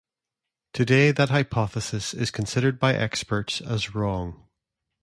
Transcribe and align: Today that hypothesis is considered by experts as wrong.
Today 0.73 1.11
that 1.11 1.29
hypothesis 1.29 2.15
is 2.15 2.31
considered 2.31 2.79
by 2.79 2.95
experts 2.95 3.61
as 3.61 3.93
wrong. 3.93 4.47